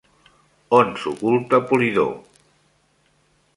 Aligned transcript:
On 0.77 0.89
s'oculta 1.01 1.61
Polidor? 1.73 2.11